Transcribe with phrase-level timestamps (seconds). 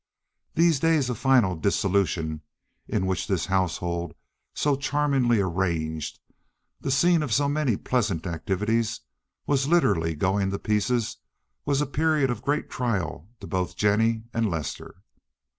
[0.55, 2.41] These days of final dissolution
[2.87, 4.15] in which this household,
[4.55, 6.19] so charmingly arranged,
[6.79, 9.01] the scene of so many pleasant activities,
[9.45, 11.17] was literally going to pieces
[11.65, 15.03] was a period of great trial to both Jennie and Lester.